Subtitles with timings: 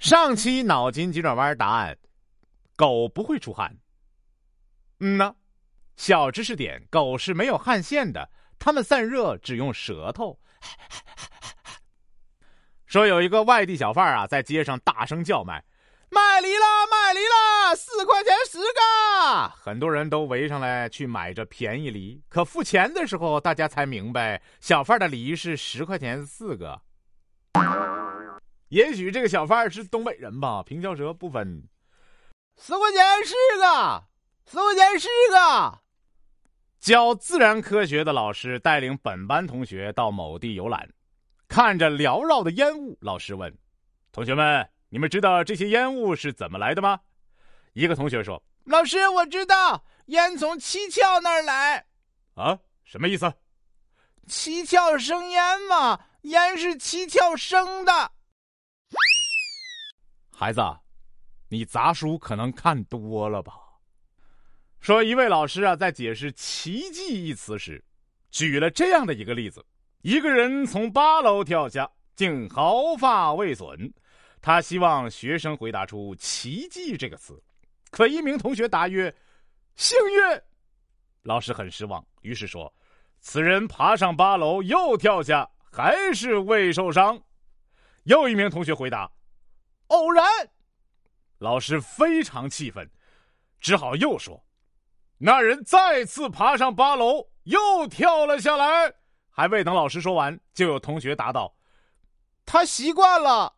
[0.00, 1.96] 上期脑筋急转弯答案：
[2.74, 3.76] 狗不会出汗。
[4.98, 5.36] 嗯呢，
[5.94, 10.40] 小知识点：狗是没有汗腺的，它们散热只用舌头。
[12.86, 15.62] 说有一个外地小贩啊，在街上大声叫卖
[16.08, 22.18] ：“卖梨啦，卖梨啦，四块钱十个！”很多人都围上来去买这便宜梨。
[22.30, 26.80] 可付钱的时候，大家才明白，小贩的梨是十块钱四个。
[28.70, 31.68] 也许这个小贩是东北人吧，平翘舌不分。
[32.56, 34.04] 十块钱是个，
[34.48, 35.78] 十块钱是个。
[36.78, 40.88] 教自然科学的老师带领本班同学到某地游览。
[41.48, 43.52] 看着缭绕的烟雾，老师问
[44.12, 47.00] ：“同学们，你们知道这些烟雾是怎么来的吗？”
[47.74, 51.84] 一个同学说：“老师，我知道，烟从七窍那儿来。”
[52.38, 53.32] 啊，什么意思？
[54.28, 58.12] 七窍生烟嘛，烟是七窍生的。
[60.40, 60.62] 孩子，
[61.48, 63.52] 你杂书可能看多了吧？
[64.80, 67.84] 说一位老师啊，在解释“奇迹”一词时，
[68.30, 69.62] 举了这样的一个例子。
[70.00, 73.92] 一个人从八楼跳下，竟毫发未损。
[74.40, 77.38] 他希望学生回答出“奇迹”这个词，
[77.90, 79.14] 可一名同学答曰
[79.76, 80.40] ：“幸运。”
[81.20, 82.72] 老师很失望，于是说
[83.20, 87.22] ：“此人爬上八楼又跳下，还是未受伤。”
[88.04, 89.06] 又一名同学回答
[89.90, 90.24] ：“偶然。”
[91.38, 92.90] 老师非常气愤，
[93.60, 94.42] 只好又说
[95.16, 98.92] ：“那人再次爬上八楼，又跳了下来。”
[99.30, 101.54] 还未等老师说完，就有同学答道
[102.44, 103.54] ：“他习惯了。”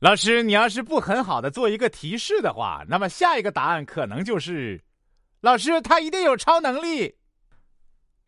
[0.00, 4.82] 老师，你要是不很好的做一个提示的话，那么下一个答案可能就是
[5.40, 7.16] ：“老师，他一定有超能力。”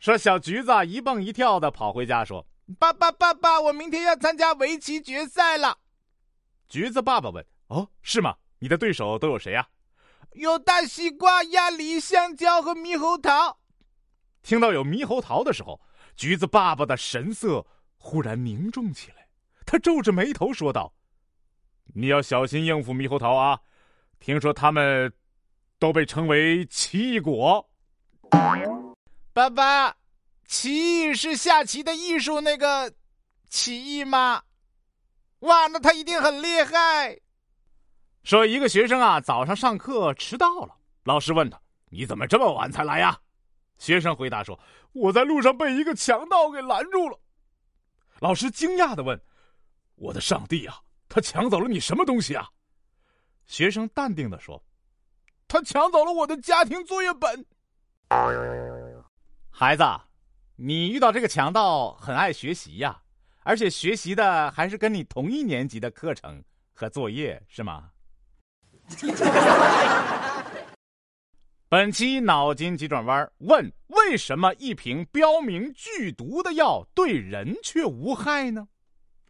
[0.01, 2.47] 说小橘子一蹦一跳的跑回家说
[2.79, 5.79] ：“爸爸，爸爸，我明天要参加围棋决赛了。”
[6.73, 8.35] 橘子爸爸问：“哦，是吗？
[8.59, 9.69] 你的对手都有谁呀
[10.33, 13.59] ？”“有大西瓜、鸭梨、香蕉和猕猴桃。”
[14.41, 15.79] 听到有猕猴桃的时候，
[16.17, 17.63] 橘子爸爸的神色
[17.99, 19.29] 忽然凝重起来。
[19.67, 20.91] 他皱着眉头说道
[21.95, 23.61] ：“你要小心应付猕猴桃啊！
[24.19, 25.13] 听说他们
[25.79, 27.69] 都被称为奇异果。”
[29.35, 29.95] 爸爸，
[30.47, 32.91] 奇异是下棋的艺术那个
[33.51, 34.43] 奇异吗？
[35.43, 37.19] 哇，那他一定很厉害。
[38.23, 41.61] 说一个学生啊，早上上课迟到了，老师问他
[41.91, 43.19] ：“你怎么这么晚才来呀？”
[43.77, 44.59] 学生回答说
[44.95, 47.19] ：“我在路上被一个强盗给拦住了。”
[48.21, 49.21] 老师惊讶的问
[49.97, 52.49] ：“我的上帝啊，他抢走了你什么东西啊？”
[53.47, 54.63] 学生淡定的说
[55.49, 57.45] ：“他抢走了我的家庭作业本。”
[59.51, 59.83] 孩子，
[60.55, 63.02] 你遇到这个强盗很爱学习呀，
[63.45, 66.43] 而且学习的还是跟你同一年级的课程
[66.73, 67.91] 和作业，是吗？
[71.69, 78.69] 本期脑筋急转弯问：为什么一瓶标明剧毒的药对人却无害呢？